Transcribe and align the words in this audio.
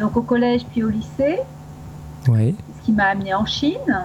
donc 0.00 0.16
au 0.16 0.22
collège 0.22 0.62
puis 0.72 0.82
au 0.82 0.88
lycée. 0.88 1.38
Ce 2.26 2.84
qui 2.84 2.92
m'a 2.92 3.04
amené 3.04 3.34
en 3.34 3.46
Chine 3.46 4.04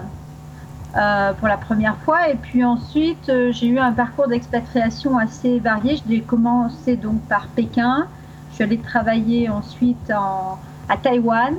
euh, 0.96 1.34
pour 1.34 1.46
la 1.46 1.58
première 1.58 1.96
fois. 1.98 2.30
Et 2.30 2.36
puis 2.36 2.64
ensuite, 2.64 3.28
euh, 3.28 3.52
j'ai 3.52 3.66
eu 3.66 3.78
un 3.78 3.92
parcours 3.92 4.28
d'expatriation 4.28 5.18
assez 5.18 5.58
varié. 5.58 6.00
J'ai 6.08 6.20
commencé 6.22 6.96
donc 6.96 7.20
par 7.28 7.48
Pékin. 7.48 8.06
Je 8.50 8.54
suis 8.54 8.64
allée 8.64 8.78
travailler 8.78 9.50
ensuite 9.50 10.10
à 10.10 10.96
Taïwan. 10.96 11.54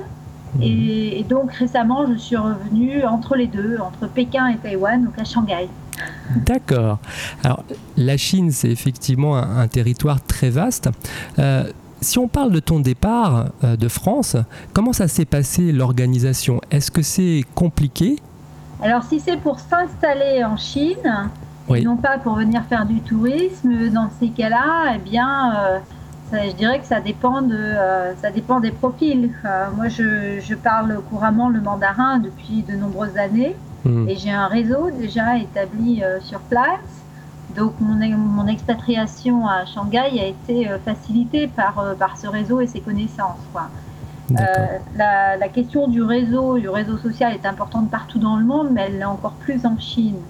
Mhm. 0.56 0.62
Et, 0.62 1.24
donc 1.28 1.52
récemment, 1.52 2.06
je 2.12 2.18
suis 2.18 2.36
revenue 2.36 3.04
entre 3.04 3.36
les 3.36 3.46
deux, 3.46 3.78
entre 3.80 4.08
Pékin 4.08 4.48
et 4.48 4.56
Taïwan, 4.56 5.04
donc 5.04 5.16
à 5.16 5.24
Shanghai. 5.24 5.68
D'accord. 6.34 6.98
Alors, 7.44 7.62
la 7.96 8.16
Chine, 8.16 8.50
c'est 8.50 8.70
effectivement 8.70 9.36
un, 9.36 9.68
territoire 9.68 10.20
très 10.20 10.50
vaste. 10.50 10.88
Euh, 11.38 11.70
si 12.00 12.18
on 12.18 12.26
parle 12.26 12.50
de 12.50 12.60
ton 12.60 12.80
départ 12.80 13.46
de 13.62 13.88
France, 13.88 14.36
comment 14.72 14.92
ça 14.92 15.06
s'est 15.06 15.24
passé 15.24 15.70
l'organisation? 15.70 16.60
Est-ce 16.70 16.90
que 16.90 17.02
c'est 17.02 17.44
compliqué? 17.54 18.16
Alors 18.82 19.02
si 19.02 19.20
c'est 19.20 19.36
pour 19.36 19.58
s'installer 19.58 20.44
en 20.44 20.56
Chine, 20.56 21.30
et 21.74 21.82
non 21.82 21.96
pas 21.96 22.18
pour 22.18 22.34
venir 22.34 22.62
faire 22.64 22.86
du 22.86 23.00
tourisme, 23.00 23.88
dans 23.90 24.08
ces 24.20 24.28
cas-là, 24.28 24.94
eh 24.94 24.98
bien, 24.98 25.54
euh, 25.54 25.78
je 26.32 26.52
dirais 26.52 26.78
que 26.78 26.86
ça 26.86 27.00
dépend, 27.00 27.42
de, 27.42 27.54
euh, 27.54 28.14
ça 28.16 28.30
dépend 28.30 28.60
des 28.60 28.70
profils. 28.70 29.30
moi, 29.76 29.88
je, 29.88 30.54
parle 30.54 31.00
couramment 31.10 31.48
le 31.48 31.60
mandarin 31.60 32.18
depuis 32.18 32.62
de 32.62 32.74
nombreuses 32.74 33.18
années 33.18 33.56
mmh. 33.84 34.08
et 34.08 34.16
j'ai 34.16 34.30
un 34.30 34.46
réseau 34.46 34.90
déjà 34.90 35.36
établi 35.38 36.02
sur 36.22 36.40
place. 36.40 36.98
Donc 37.56 37.74
mon, 37.80 37.96
mon, 38.16 38.46
expatriation 38.46 39.46
à 39.46 39.64
Shanghai 39.64 40.20
a 40.20 40.26
été 40.26 40.68
euh, 40.68 40.78
facilitée 40.78 41.48
par, 41.48 41.78
euh, 41.78 41.94
par 41.94 42.18
ce 42.18 42.26
réseau 42.26 42.60
et 42.60 42.66
ses 42.66 42.80
connaissances. 42.80 43.38
Euh, 43.56 43.60
la, 44.30 45.48
question 45.48 45.88
du 45.88 46.02
réseau, 46.02 46.58
du 46.58 46.68
réseau 46.68 46.98
social 46.98 47.32
est 47.32 47.46
importante 47.46 47.90
partout 47.90 48.18
dans 48.18 48.36
le 48.36 48.44
monde, 48.44 48.68
mais 48.72 48.86
elle 48.88 49.00
est 49.00 49.04
encore 49.04 49.32
plus 49.32 49.64
en 49.64 49.78
Chine. 49.78 50.20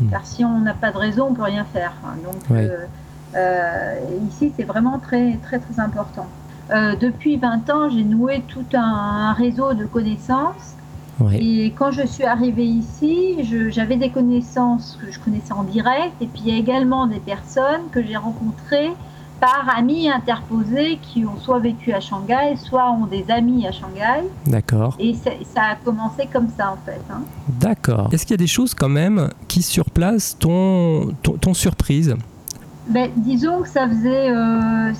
Hmm. 0.00 0.08
Car 0.10 0.26
si 0.26 0.44
on 0.44 0.60
n'a 0.60 0.74
pas 0.74 0.90
de 0.90 0.98
réseau, 0.98 1.24
on 1.24 1.30
ne 1.30 1.36
peut 1.36 1.42
rien 1.42 1.64
faire. 1.64 1.92
Donc 2.24 2.58
ici, 4.28 4.52
c'est 4.56 4.64
vraiment 4.64 4.98
très 4.98 5.38
très 5.42 5.58
très 5.58 5.80
important. 5.80 6.26
depuis 6.70 7.36
20 7.36 7.70
ans, 7.70 7.88
j'ai 7.88 8.04
noué 8.04 8.42
tout 8.48 8.66
un 8.74 9.32
réseau 9.32 9.74
de 9.74 9.84
connaissances 9.84 10.76
et 11.34 11.72
quand 11.76 11.90
je 11.90 12.06
suis 12.06 12.24
arrivée 12.24 12.64
ici, 12.64 13.36
j'avais 13.70 13.96
des 13.96 14.10
connaissances 14.10 14.98
que 15.00 15.10
je 15.10 15.18
connaissais 15.20 15.52
en 15.52 15.64
direct, 15.64 16.14
et 16.20 16.26
puis 16.26 16.42
il 16.46 16.52
y 16.52 16.56
a 16.56 16.58
également 16.58 17.06
des 17.06 17.18
personnes 17.18 17.82
que 17.92 18.02
j'ai 18.02 18.16
rencontrées 18.16 18.92
par 19.40 19.66
amis 19.76 20.10
interposés 20.10 20.98
qui 21.02 21.24
ont 21.24 21.38
soit 21.38 21.58
vécu 21.58 21.92
à 21.92 22.00
Shanghai, 22.00 22.56
soit 22.56 22.90
ont 22.92 23.06
des 23.06 23.24
amis 23.30 23.66
à 23.66 23.72
Shanghai. 23.72 24.28
D'accord. 24.46 24.96
Et 24.98 25.14
ça, 25.14 25.62
a 25.62 25.76
commencé 25.76 26.28
comme 26.32 26.48
ça 26.56 26.72
en 26.72 26.78
fait. 26.84 27.00
Hein. 27.10 27.22
D'accord. 27.48 28.10
Est-ce 28.12 28.24
qu'il 28.26 28.34
y 28.34 28.34
a 28.34 28.44
des 28.44 28.46
choses 28.46 28.74
quand 28.74 28.88
même 28.88 29.30
qui 29.48 29.62
sur 29.62 29.90
place 29.90 30.36
t'ont 30.38 31.14
surprise? 31.54 32.14
Ben, 32.88 33.10
disons 33.16 33.62
que 33.62 33.68
ça 33.68 33.88
faisait. 33.88 34.30
Euh, 34.30 34.92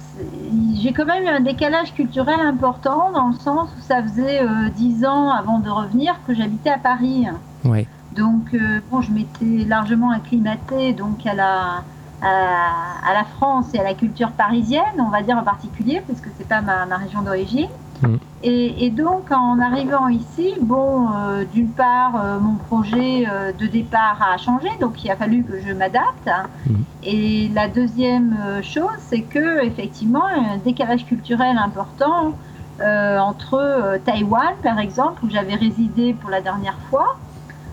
j'ai 0.80 0.92
quand 0.92 1.06
même 1.06 1.24
eu 1.24 1.28
un 1.28 1.40
décalage 1.40 1.92
culturel 1.92 2.38
important 2.38 3.10
dans 3.10 3.28
le 3.28 3.34
sens 3.34 3.68
où 3.76 3.82
ça 3.82 4.02
faisait 4.02 4.42
euh, 4.42 4.68
dix 4.76 5.04
ans 5.04 5.30
avant 5.30 5.58
de 5.58 5.68
revenir 5.68 6.14
que 6.26 6.34
j'habitais 6.34 6.70
à 6.70 6.78
Paris. 6.78 7.26
Ouais. 7.64 7.88
Donc, 8.14 8.54
euh, 8.54 8.80
bon, 8.90 9.00
je 9.02 9.10
m'étais 9.10 9.64
largement 9.66 10.10
acclimatée 10.10 10.92
donc 10.92 11.26
à 11.26 11.34
la, 11.34 11.82
à, 12.22 13.12
la 13.12 13.24
France 13.24 13.66
et 13.74 13.78
à 13.78 13.84
la 13.84 13.94
culture 13.94 14.30
parisienne, 14.32 14.98
on 14.98 15.08
va 15.08 15.22
dire 15.22 15.36
en 15.36 15.42
particulier, 15.42 16.02
parce 16.06 16.20
que 16.20 16.28
c'est 16.36 16.48
pas 16.48 16.60
ma, 16.60 16.86
ma 16.86 16.96
région 16.96 17.22
d'origine. 17.22 17.68
Mm. 18.02 18.16
Et, 18.42 18.90
donc, 18.90 19.30
en 19.30 19.58
arrivant 19.60 20.08
ici, 20.08 20.54
bon, 20.60 21.08
euh, 21.12 21.44
d'une 21.52 21.68
part, 21.68 22.16
euh, 22.16 22.40
mon 22.40 22.54
projet 22.54 23.26
euh, 23.28 23.52
de 23.52 23.66
départ 23.66 24.18
a 24.22 24.38
changé, 24.38 24.68
donc 24.80 25.04
il 25.04 25.10
a 25.10 25.16
fallu 25.16 25.44
que 25.44 25.60
je 25.60 25.72
m'adapte. 25.72 26.30
Mm. 26.66 26.74
Et 27.02 27.50
la 27.54 27.68
deuxième 27.68 28.36
chose, 28.62 28.98
c'est 29.08 29.22
que 29.22 29.64
effectivement, 29.64 30.26
un 30.26 30.58
décalage 30.58 31.04
culturel 31.06 31.56
important 31.58 32.34
entre 32.82 33.98
Taïwan, 34.06 34.54
par 34.62 34.78
exemple, 34.78 35.22
où 35.22 35.28
j'avais 35.28 35.54
résidé 35.54 36.14
pour 36.14 36.30
la 36.30 36.40
dernière 36.40 36.78
fois, 36.88 37.18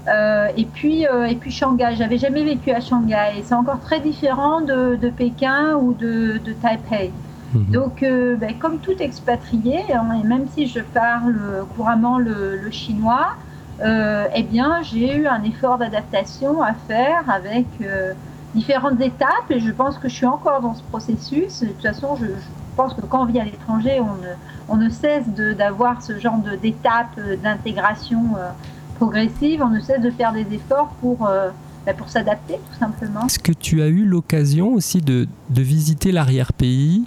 et 0.07 0.65
puis 0.65 1.03
et 1.03 1.35
puis 1.35 1.51
Shanghai. 1.51 1.95
J'avais 1.95 2.17
jamais 2.17 2.43
vécu 2.43 2.71
à 2.71 2.79
Shanghai. 2.79 3.41
C'est 3.43 3.55
encore 3.55 3.79
très 3.79 3.99
différent 3.99 4.61
de, 4.61 5.09
Pékin 5.09 5.75
ou 5.75 5.93
de, 5.93 6.39
de 6.43 6.53
Taipei. 6.53 7.11
Mhm. 7.53 7.71
Donc, 7.71 8.03
euh, 8.03 8.35
ben, 8.35 8.57
comme 8.57 8.79
tout 8.79 8.97
expatrié, 8.99 9.79
hein, 9.93 10.19
et 10.21 10.27
même 10.27 10.47
si 10.53 10.67
je 10.67 10.79
parle 10.79 11.65
couramment 11.75 12.17
le, 12.17 12.69
chinois, 12.71 13.35
euh, 13.81 14.25
eh 14.35 14.43
bien, 14.43 14.81
j'ai 14.81 15.15
eu 15.15 15.27
un 15.27 15.43
effort 15.43 15.77
d'adaptation 15.77 16.61
à 16.61 16.73
faire 16.73 17.29
avec 17.29 17.67
euh, 17.81 18.13
différentes 18.53 18.99
étapes 18.99 19.49
et 19.49 19.59
je 19.59 19.71
pense 19.71 19.97
que 19.97 20.09
je 20.09 20.15
suis 20.15 20.25
encore 20.25 20.61
dans 20.61 20.73
ce 20.73 20.83
processus. 20.83 21.61
De 21.61 21.67
toute 21.67 21.81
façon, 21.81 22.15
je, 22.15 22.25
pense 22.75 22.93
que 22.93 23.01
quand 23.01 23.23
on 23.23 23.25
vit 23.25 23.39
à 23.39 23.43
l'étranger, 23.43 23.99
on 24.69 24.75
ne, 24.75 24.89
cesse 24.89 25.27
d'avoir 25.29 26.03
ce 26.03 26.19
genre 26.19 26.37
d'étapes 26.61 27.19
d'intégration 27.41 28.35
progressive, 28.97 29.61
on 29.61 29.69
ne 29.69 29.79
cesse 29.79 30.01
de 30.01 30.11
faire 30.11 30.33
des 30.33 30.45
efforts 30.53 30.89
pour, 31.01 31.29
ben, 31.85 31.95
pour 31.95 32.09
s'adapter 32.09 32.55
tout 32.55 32.79
simplement. 32.79 33.25
Est-ce 33.25 33.39
que 33.39 33.51
tu 33.51 33.81
as 33.81 33.87
eu 33.87 34.05
l'occasion 34.05 34.73
aussi 34.73 35.01
de, 35.01 35.27
de 35.49 35.61
visiter 35.61 36.11
l'arrière-pays 36.11 37.05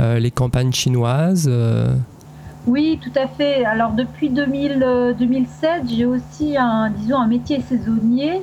euh, 0.00 0.18
les 0.18 0.30
campagnes 0.30 0.72
chinoises 0.72 1.46
euh. 1.50 1.94
oui, 2.66 2.98
tout 3.02 3.12
à 3.16 3.26
fait. 3.26 3.64
Alors 3.64 3.92
depuis 3.92 4.30
2000, 4.30 5.14
2007, 5.18 5.68
euh, 5.68 5.88
j'ai 5.88 6.06
aussi 6.06 6.56
un, 6.56 6.90
disons, 6.90 7.18
un 7.18 7.26
métier 7.26 7.60
saisonnier. 7.68 8.42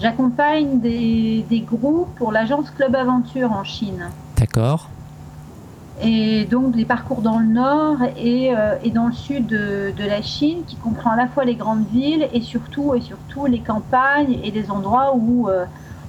J'accompagne 0.00 0.80
des, 0.80 1.64
groupes 1.66 2.14
pour 2.16 2.32
l'agence 2.32 2.70
Club 2.70 2.94
Aventure 2.96 3.52
en 3.52 3.62
Chine. 3.62 4.08
D'accord. 4.36 4.90
Et 6.02 6.44
donc 6.44 6.76
des 6.76 6.84
parcours 6.84 7.22
dans 7.22 7.38
le 7.38 7.46
nord 7.46 7.96
et, 8.18 8.52
dans 8.94 9.06
le 9.06 9.12
sud 9.12 9.46
de, 9.46 9.92
la 9.98 10.20
Chine, 10.22 10.58
qui 10.66 10.76
comprend 10.76 11.12
à 11.12 11.16
la 11.16 11.26
fois 11.26 11.44
les 11.44 11.54
grandes 11.54 11.86
villes 11.88 12.28
et 12.32 12.40
surtout, 12.42 12.94
et 12.94 13.00
surtout 13.00 13.46
les 13.46 13.60
campagnes 13.60 14.38
et 14.44 14.50
les 14.50 14.70
endroits 14.70 15.14
où 15.16 15.48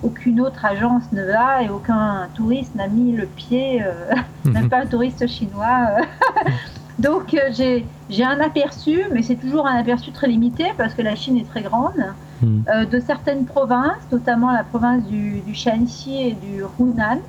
aucune 0.04 0.42
autre 0.42 0.64
agence 0.66 1.04
ne 1.12 1.24
va 1.24 1.64
et 1.64 1.70
aucun 1.70 2.28
touriste 2.36 2.76
n'a 2.76 2.88
mis 2.88 3.12
le 3.14 3.26
pied, 3.26 3.84
euh, 3.84 4.16
même 4.46 4.70
pas 4.70 4.82
un 4.82 4.86
touriste 4.86 5.28
chinois. 5.28 5.90
Euh. 6.00 6.04
Donc 7.00 7.36
euh, 7.36 7.84
j'ai 8.10 8.24
un 8.24 8.40
aperçu, 8.40 9.02
mais 9.12 9.22
c'est 9.22 9.36
toujours 9.36 9.68
un 9.68 9.76
aperçu 9.76 10.12
très 10.12 10.28
limité 10.28 10.66
parce 10.78 10.94
que 10.96 11.04
la 11.04 11.16
Chine 11.16 11.38
est 11.38 11.48
très 11.48 11.62
grande, 11.62 11.94
hmm. 12.42 12.62
de 12.90 13.00
certaines 13.00 13.46
provinces, 13.46 14.02
notamment 14.12 14.52
la 14.52 14.64
province 14.64 15.04
du, 15.06 15.42
du 15.42 15.54
Shanxi 15.54 16.24
et 16.24 16.34
du 16.34 16.64
Hunan. 16.80 17.20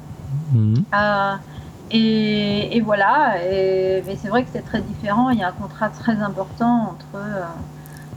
Et, 1.90 2.80
voilà, 2.84 3.34
mais 3.40 4.16
c'est 4.16 4.28
vrai 4.28 4.44
que 4.44 4.50
c'est 4.52 4.64
très 4.64 4.80
différent, 4.80 5.30
il 5.30 5.38
y 5.38 5.42
a 5.42 5.48
un 5.48 5.52
contrat 5.52 5.88
très 5.88 6.16
important 6.16 6.94
entre 6.94 7.18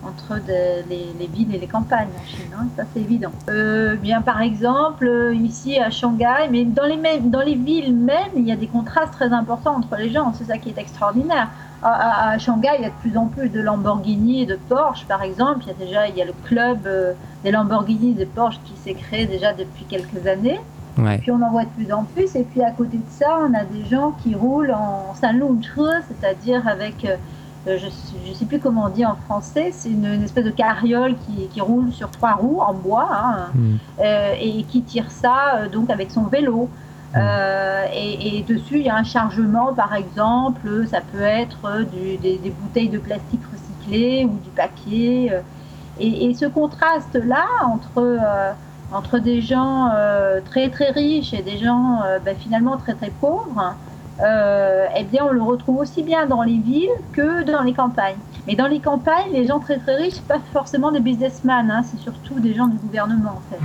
entre 0.06 0.39
les, 0.47 1.27
villes 1.27 1.53
et 1.53 1.59
les 1.59 1.68
campagnes 1.68 2.09
en 2.19 2.25
Chine, 2.25 2.51
hein, 2.57 2.65
ça 2.75 2.83
c'est 2.94 3.01
évident. 3.01 3.31
Euh, 3.50 3.95
bien 3.95 4.21
par 4.21 4.41
exemple, 4.41 5.06
euh, 5.06 5.33
ici 5.33 5.77
à 5.79 5.89
Shanghai, 5.89 6.47
mais 6.50 6.65
dans 6.65 6.85
les, 6.85 6.97
dans 7.19 7.41
les 7.41 7.56
villes 7.56 7.95
même, 7.95 8.31
il 8.35 8.47
y 8.47 8.51
a 8.51 8.56
des 8.56 8.68
contrastes 8.68 9.13
très 9.13 9.31
importants 9.31 9.75
entre 9.75 9.95
les 9.97 10.09
gens, 10.09 10.33
c'est 10.33 10.45
ça 10.45 10.57
qui 10.57 10.69
est 10.69 10.77
extraordinaire. 10.77 11.50
À, 11.83 12.38
Shanghai, 12.38 12.69
il 12.77 12.83
y 12.83 12.85
a 12.85 12.89
de 12.89 12.95
plus 13.01 13.18
en 13.18 13.25
plus 13.25 13.50
de 13.50 13.59
Lamborghini 13.59 14.44
et 14.44 14.45
de 14.45 14.56
Porsche, 14.56 15.03
par 15.07 15.23
exemple. 15.23 15.62
Il 15.63 15.68
y 15.69 15.71
a 15.71 15.73
déjà 15.73 16.07
il 16.09 16.15
y 16.15 16.21
a 16.21 16.25
le 16.25 16.33
club 16.45 16.85
euh, 16.85 17.13
des 17.44 17.50
Lamborghini 17.50 18.12
et 18.12 18.13
des 18.13 18.27
Porsche 18.27 18.59
qui 18.65 18.73
s'est 18.77 18.94
créé 18.94 19.25
déjà 19.25 19.53
depuis 19.53 19.85
quelques 19.85 20.27
années. 20.27 20.59
Puis 20.96 21.32
on 21.32 21.42
en 21.42 21.52
voit 21.52 21.64
de 21.64 21.70
plus 21.70 21.92
en 21.92 22.04
plus. 22.04 22.36
Et 22.36 22.44
puis 22.44 22.64
à 22.64 22.72
côté 22.72 22.98
de 22.98 23.10
ça, 23.10 23.40
on 23.48 23.54
a 23.54 23.64
des 23.64 23.86
gens 23.90 24.14
qui 24.24 24.36
roulent 24.36 24.74
en 24.74 25.14
salon 25.16 25.60
c'est-à-dire 25.62 26.68
avec 26.68 27.08
je 27.68 28.30
ne 28.30 28.34
sais 28.34 28.46
plus 28.46 28.60
comment 28.60 28.86
on 28.86 28.90
dit 28.90 29.06
en 29.06 29.16
français, 29.16 29.70
c'est 29.72 29.90
une, 29.90 30.24
espèce 30.24 30.46
de 30.46 30.50
carriole 30.52 31.16
qui, 31.26 31.48
qui, 31.48 31.62
roule 31.62 31.92
sur 31.92 32.10
trois 32.10 32.34
roues 32.34 32.60
en 32.60 32.74
bois 32.74 33.08
hein, 33.12 33.50
hmm. 33.54 33.78
et 34.40 34.64
qui 34.64 34.82
tire 34.82 35.12
ça 35.12 35.68
donc 35.72 35.90
avec 35.90 36.12
son 36.12 36.24
vélo. 36.24 36.70
Hmm. 37.14 37.20
Et, 37.94 38.44
dessus, 38.48 38.80
il 38.80 38.84
y 38.84 38.90
a 38.90 38.96
un 38.96 39.04
chargement, 39.04 39.74
par 39.74 39.94
exemple, 39.94 40.88
ça 40.88 41.02
peut 41.02 41.22
être 41.22 41.86
des, 41.92 42.54
bouteilles 42.62 42.90
de 42.90 43.00
plastique 43.00 43.42
recyclées 43.52 44.26
ou 44.26 44.40
du 44.44 44.50
papier. 44.50 45.32
Et, 46.00 46.34
ce 46.34 46.46
contraste-là 46.46 47.46
entre, 47.66 48.20
entre 48.92 49.20
des 49.20 49.42
gens 49.42 49.90
très 50.46 50.70
très 50.70 50.92
riches 50.92 51.34
et 51.34 51.42
des 51.42 51.58
gens 51.58 52.02
ben, 52.26 52.36
finalement 52.38 52.78
très 52.78 52.94
très 52.94 53.10
pauvres, 53.10 53.76
euh, 54.22 54.86
eh 54.96 55.04
bien, 55.04 55.26
on 55.26 55.32
le 55.32 55.42
retrouve 55.42 55.80
aussi 55.80 56.04
bien 56.04 56.28
dans 56.28 56.44
les 56.44 56.58
villes 56.58 56.92
que 57.14 57.44
dans 57.44 57.64
les 57.64 57.74
campagnes. 57.74 58.18
Mais 58.48 58.56
dans 58.56 58.68
les 58.68 58.80
campagnes, 58.80 59.32
les 59.32 59.48
gens 59.48 59.60
très 59.60 59.80
très 59.80 59.96
riches, 59.96 60.20
pas 60.28 60.40
forcément 60.54 60.92
des 60.92 61.00
businessmen, 61.00 61.72
hein, 61.72 61.82
c'est 61.84 62.00
surtout 62.00 62.40
des 62.40 62.54
gens 62.54 62.68
du 62.68 62.78
gouvernement 62.78 63.38
en 63.38 63.42
fait. 63.50 63.58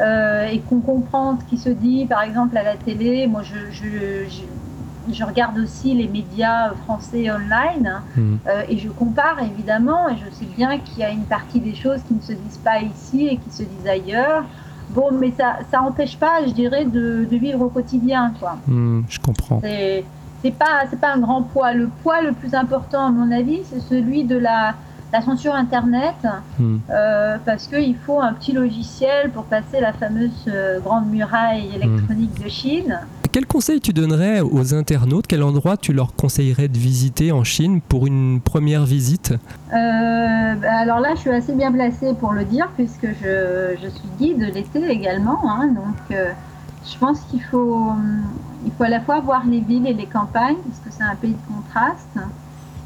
et 0.01 0.61
qu'on 0.69 0.81
comprend 0.81 1.39
ce 1.39 1.45
qui 1.45 1.59
se 1.59 1.69
dit, 1.69 2.07
par 2.07 2.23
exemple 2.23 2.57
à 2.57 2.65
la 2.65 2.75
télé, 2.75 3.29
moi 3.29 3.43
je, 3.43 3.71
je 3.71 3.89
je 4.29 4.43
regarde 5.25 5.59
aussi 5.59 5.95
les 5.95 6.09
médias 6.09 6.71
français 6.85 7.31
online 7.31 8.03
hmm. 8.17 8.37
euh, 8.47 8.63
et 8.69 8.79
je 8.79 8.89
compare 8.89 9.43
évidemment 9.43 10.09
et 10.09 10.17
je 10.17 10.35
sais 10.35 10.47
bien 10.57 10.79
qu'il 10.79 10.99
y 10.99 11.05
a 11.05 11.11
une 11.11 11.25
partie 11.25 11.61
des 11.61 11.75
choses 11.75 12.01
qui 12.07 12.15
ne 12.15 12.21
se 12.21 12.33
disent 12.33 12.61
pas 12.63 12.81
ici 12.81 13.29
et 13.29 13.37
qui 13.37 13.51
se 13.51 13.63
disent 13.63 13.87
ailleurs. 13.87 14.45
Bon, 14.91 15.11
mais 15.13 15.33
ça 15.39 15.59
ça 15.71 15.79
n'empêche 15.81 16.19
pas, 16.19 16.47
je 16.47 16.53
dirais, 16.53 16.85
de, 16.85 17.27
vivre 17.31 17.63
au 17.63 17.69
quotidien. 17.69 18.33
Quoi. 18.39 18.59
Hmm, 18.67 19.03
je 19.09 19.19
comprends. 19.21 19.61
C'est 19.63 20.51
pas, 20.51 20.85
pas 21.01 21.15
un 21.15 21.21
grand 21.21 21.43
poids. 21.43 21.73
Le 21.73 21.89
poids 22.03 22.21
le 22.21 22.33
plus 22.33 22.55
important, 22.55 23.07
à 23.07 23.11
mon 23.11 23.31
avis, 23.31 23.61
c'est 23.65 23.81
celui 23.81 24.25
de 24.25 24.37
la, 24.37 24.75
la 25.13 25.21
censure 25.21 25.55
Internet, 25.55 26.27
hmm. 26.59 26.79
euh, 26.91 27.37
parce 27.45 27.69
qu'il 27.69 27.97
faut 27.97 28.21
un 28.21 28.33
petit 28.33 28.53
logiciel 28.53 29.31
pour 29.31 29.45
passer 29.45 29.81
la 29.81 29.93
fameuse 29.93 30.31
euh, 30.49 30.81
grande 30.81 31.07
muraille 31.07 31.71
électronique 31.75 32.43
de 32.43 32.49
Chine. 32.49 33.01
Quel 33.33 33.47
conseil 33.47 33.81
tu 33.81 33.95
donnerais 33.95 34.43
aux 34.43 34.75
internautes? 34.75 35.27
Quel 35.27 35.43
endroit 35.43 35.79
tu 35.79 35.95
leur 35.95 36.15
conseillerais 36.15 36.69
de 36.69 36.77
visiter 36.77 37.33
en 37.33 37.45
Chine 37.45 37.81
pour 37.81 38.07
une 38.07 38.43
première 38.43 38.85
visite? 38.85 39.33
Euh, 39.73 40.55
bah, 40.57 40.69
Alors 40.81 41.01
là, 41.01 41.15
je 41.15 41.21
suis 41.21 41.31
assez 41.31 41.55
bien 41.55 41.73
placée 41.73 42.13
pour 42.13 42.35
le 42.35 42.45
dire 42.45 42.69
puisque 42.77 43.07
je, 43.07 43.89
suis 43.89 44.09
guide 44.19 44.53
l'été 44.55 44.87
également. 44.87 45.51
Hein. 45.51 45.69
donc, 45.69 45.97
euh, 46.11 46.31
je 46.85 46.99
pense 46.99 47.21
qu'il 47.31 47.43
faut, 47.45 47.93
il 48.67 48.73
faut 48.73 48.85
à 48.85 48.91
la 48.91 49.01
fois 49.01 49.21
voir 49.21 49.47
les 49.47 49.61
villes 49.61 49.87
et 49.87 49.95
les 49.95 50.05
campagnes 50.05 50.59
parce 50.69 50.81
que 50.85 50.91
c'est 50.91 51.03
un 51.03 51.15
pays 51.15 51.33
de 51.33 51.55
contraste 51.55 52.19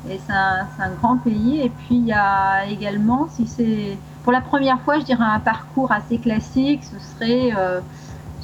et 0.09 0.21
c'est 0.25 0.33
un, 0.33 0.91
grand 1.01 1.17
pays. 1.17 1.63
Et 1.63 1.71
puis, 1.71 1.97
il 1.97 2.07
y 2.07 2.13
a 2.13 2.67
également, 2.71 3.27
si 3.35 3.49
c'est 3.49 3.99
pour 4.23 4.31
la 4.31 4.43
première 4.43 4.81
fois, 4.83 5.01
je 5.01 5.05
dirais 5.07 5.25
un 5.25 5.41
parcours 5.41 5.91
assez 5.91 6.19
classique, 6.19 6.83
ce 6.85 7.01
serait... 7.01 7.51
Euh, 7.59 7.81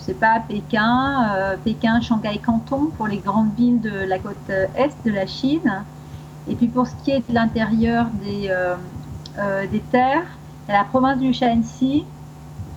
sais 0.03 0.15
pas, 0.15 0.41
Pékin, 0.41 1.31
euh, 1.37 1.57
Pékin, 1.63 2.01
Shanghai, 2.01 2.39
Canton 2.39 2.91
pour 2.97 3.07
les 3.07 3.19
grandes 3.19 3.55
villes 3.55 3.81
de 3.81 3.91
la 3.91 4.19
côte 4.19 4.37
euh, 4.51 4.67
est 4.75 4.95
de 5.05 5.11
la 5.11 5.27
Chine. 5.27 5.85
Et 6.49 6.57
puis 6.57 6.67
pour 6.67 6.87
ce 6.89 6.95
qui 7.05 7.13
est 7.13 7.29
de 7.29 7.35
l'intérieur 7.35 8.07
des, 8.23 8.49
euh, 8.51 9.67
des 9.71 9.81
terres, 9.81 10.27
il 10.67 10.73
y 10.73 10.75
a 10.75 10.79
la 10.79 10.85
province 10.85 11.19
du 11.19 11.33
Shaanxi, 11.33 12.05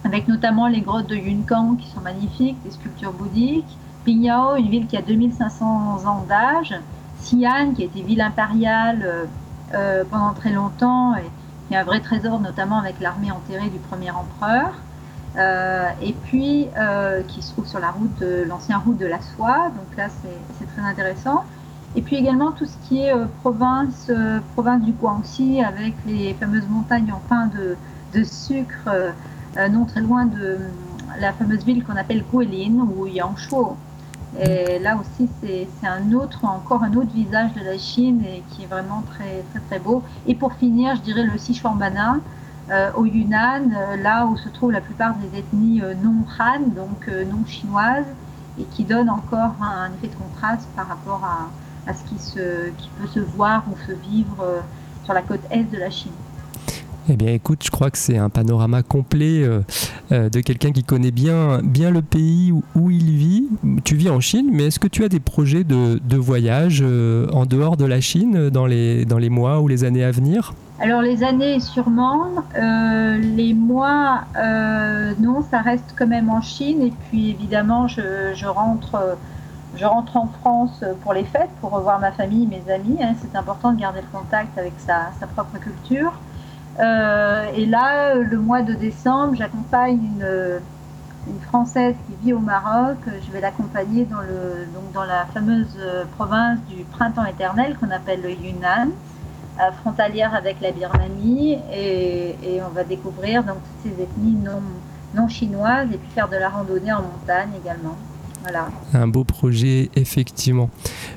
avec 0.04 0.28
notamment 0.28 0.68
les 0.68 0.82
grottes 0.82 1.08
de 1.08 1.16
Yunkang 1.16 1.78
qui 1.78 1.90
sont 1.90 2.02
magnifiques, 2.02 2.62
des 2.64 2.72
sculptures 2.72 3.14
bouddhiques. 3.14 3.78
Pingyao, 4.06 4.56
une 4.58 4.70
ville 4.70 4.86
qui 4.86 4.96
a 4.96 5.02
2500 5.02 6.06
ans 6.06 6.26
d'âge. 6.30 6.76
Xi'an, 7.22 7.74
qui 7.74 7.84
était 7.84 8.02
ville 8.02 8.22
impériale 8.22 9.28
pendant 10.12 10.34
très 10.34 10.52
longtemps 10.52 11.16
et 11.16 11.24
qui 11.68 11.74
est 11.74 11.78
un 11.78 11.84
vrai 11.84 12.02
trésor, 12.02 12.40
notamment 12.40 12.78
avec 12.78 13.00
l'armée 13.00 13.32
enterrée 13.32 13.70
du 13.70 13.80
premier 13.80 14.12
empereur. 14.12 14.74
Euh, 15.38 15.90
et 16.02 16.14
puis 16.14 16.68
euh, 16.78 17.22
qui 17.24 17.42
se 17.42 17.52
trouve 17.52 17.68
sur 17.68 17.80
la 17.80 17.92
route, 17.92 18.24
l'ancienne 18.48 18.80
route 18.86 18.98
de 18.98 19.06
la 19.06 19.20
soie. 19.22 19.70
Donc 19.70 19.98
là, 19.98 20.08
c'est 20.10 20.66
très 20.74 20.82
intéressant. 20.82 21.44
Et 21.96 22.02
puis 22.02 22.18
également 22.18 22.52
tout 22.52 22.66
ce 22.66 22.76
qui 22.88 23.02
est 23.02 23.14
euh, 23.14 23.26
province, 23.42 24.12
province 24.54 24.84
du 24.84 24.92
Guangxi 24.92 25.62
avec 25.62 25.94
les 26.06 26.34
fameuses 26.34 26.68
montagnes 26.70 27.12
en 27.12 27.22
pain 27.28 27.48
de, 27.48 27.76
sucre, 28.24 28.90
non 29.72 29.84
très 29.84 30.00
loin 30.00 30.26
de 30.26 30.58
la 31.20 31.34
fameuse 31.34 31.66
ville 31.66 31.84
qu'on 31.84 31.98
appelle 31.98 32.24
Guilin 32.32 32.88
ou 32.96 33.08
Yangshuo. 33.08 33.76
Et 34.40 34.80
là 34.80 34.98
aussi, 34.98 35.30
c'est 35.42 35.68
un 35.86 36.14
autre, 36.14 36.46
encore 36.46 36.84
un 36.84 36.94
autre 36.94 37.12
visage 37.14 37.52
de 37.54 37.60
la 37.60 37.78
Chine 37.78 38.24
et 38.24 38.42
qui 38.50 38.64
est 38.64 38.68
vraiment 38.68 39.04
très, 39.12 39.44
très, 39.52 39.60
très 39.68 39.80
beau. 39.80 40.02
Et 40.28 40.36
pour 40.36 40.54
finir, 40.54 40.96
je 40.96 41.02
dirais 41.02 41.24
le 41.24 41.38
Sichuanbana, 41.38 42.20
au 42.96 43.06
Yunnan, 43.06 43.72
euh, 43.72 43.96
là 43.98 44.26
où 44.26 44.38
se 44.38 44.50
trouvent 44.50 44.72
la 44.72 44.82
plupart 44.82 45.16
des 45.16 45.38
ethnies 45.38 45.82
euh, 45.82 45.94
non 45.94 46.26
Han, 46.40 46.68
donc 46.76 47.08
non 47.08 47.46
chinoises, 47.46 48.08
et 48.60 48.64
qui 48.64 48.84
donne 48.84 49.10
encore 49.10 49.56
un, 49.62 49.94
effet 49.94 50.08
de 50.08 50.16
contraste 50.16 50.68
par 50.76 50.88
rapport 50.88 51.24
à, 51.24 51.94
ce 51.94 52.04
qui, 52.06 52.16
peut 52.98 53.08
se 53.08 53.20
voir 53.20 53.64
ou 53.72 53.78
se 53.86 53.92
vivre 53.92 54.64
sur 55.04 55.14
la 55.14 55.22
côte 55.22 55.42
est 55.52 55.64
de 55.64 55.78
la 55.78 55.92
Chine. 55.92 56.14
Eh 57.08 57.16
bien, 57.16 57.34
écoute, 57.34 57.62
je 57.64 57.70
crois 57.70 57.92
que 57.92 57.98
c'est 57.98 58.18
un 58.18 58.30
panorama 58.30 58.82
complet 58.82 59.48
de 60.10 60.40
quelqu'un 60.40 60.72
qui 60.72 60.84
connaît 60.84 61.12
bien, 61.12 61.60
bien 61.64 61.92
le 61.92 62.02
pays 62.02 62.52
où, 62.52 62.90
il 62.90 63.16
vit. 63.18 63.48
Tu 63.84 63.96
vis 63.96 64.10
en 64.10 64.20
Chine, 64.20 64.50
mais 64.52 64.66
est-ce 64.66 64.80
que 64.80 64.88
tu 64.88 65.04
as 65.04 65.10
des 65.10 65.20
projets 65.20 65.64
de, 65.64 66.18
voyage 66.18 66.82
en 66.82 67.46
dehors 67.46 67.78
de 67.78 67.86
la 67.86 68.02
Chine 68.02 68.50
dans 68.50 68.66
les, 68.66 69.06
dans 69.06 69.20
les 69.20 69.30
mois 69.30 69.60
ou 69.62 69.68
les 69.68 69.84
années 69.84 70.04
à 70.04 70.12
venir? 70.12 70.54
Alors 70.78 71.02
les 71.02 71.24
années 71.24 71.62
sûrement, 71.62 72.28
euh, 72.58 73.18
les 73.18 73.54
mois 73.54 74.26
euh, 74.38 75.14
non, 75.20 75.42
ça 75.50 75.62
reste 75.62 75.96
quand 75.98 76.08
même 76.08 76.30
en 76.30 76.42
Chine 76.42 76.82
et 76.82 76.92
puis 76.92 77.30
évidemment 77.30 77.88
je, 77.88 78.46
rentre, 78.46 79.18
je 79.78 79.86
rentre 79.86 80.18
en 80.18 80.28
France 80.42 80.84
pour 81.02 81.14
les 81.14 81.24
fêtes, 81.24 81.50
pour 81.62 81.72
revoir 81.72 82.00
ma 82.00 82.12
famille, 82.12 82.46
mes 82.46 82.72
amis. 82.72 82.98
Hein. 83.02 83.14
c'est 83.22 83.38
important 83.38 83.72
de 83.72 83.80
garder 83.80 84.02
le 84.02 84.18
contact 84.20 84.58
avec 84.58 84.74
sa, 84.78 85.12
propre 85.34 85.58
culture. 85.60 86.12
Euh, 86.80 87.46
et 87.56 87.66
là, 87.66 88.16
le 88.16 88.38
mois 88.38 88.62
de 88.62 88.74
décembre, 88.74 89.36
j'accompagne 89.36 90.00
une, 90.00 90.60
Française 91.48 91.96
qui 92.06 92.26
vit 92.26 92.34
au 92.34 92.40
Maroc. 92.40 92.98
Je 93.08 93.32
vais 93.32 93.42
l'accompagner 93.42 94.06
dans, 94.06 95.04
la 95.04 95.26
fameuse 95.34 95.76
province 96.16 96.60
du 96.70 96.84
printemps 96.84 97.26
éternel 97.26 97.76
qu'on 97.80 97.90
appelle 97.90 98.22
le 98.22 98.30
Yunnan. 98.30 98.90
Euh, 99.58 99.72
frontalière 99.72 100.36
avec 100.36 100.60
la 100.60 100.72
Birmanie 100.72 101.58
et, 101.72 102.60
on 102.62 102.70
va 102.72 102.84
découvrir 102.84 103.42
donc 103.42 103.56
toutes 103.56 103.94
ces 103.94 104.04
ethnies 104.04 104.38
non 105.14 105.28
chinoises 105.30 105.88
et 105.94 105.98
puis 105.98 106.10
faire 106.10 106.28
de 106.28 106.36
la 106.36 106.50
randonnée 106.50 106.92
en 106.92 107.02
montagne 107.02 107.52
également. 107.64 107.96
Voilà. 108.46 108.70
Un 108.94 109.08
beau 109.08 109.24
projet, 109.24 109.90
effectivement. 109.96 110.70